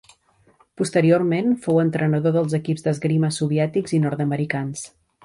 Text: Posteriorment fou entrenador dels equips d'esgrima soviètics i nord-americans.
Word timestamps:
Posteriorment 0.81 1.51
fou 1.65 1.77
entrenador 1.83 2.35
dels 2.37 2.55
equips 2.61 2.87
d'esgrima 2.87 3.29
soviètics 3.39 3.95
i 3.99 4.01
nord-americans. 4.07 4.83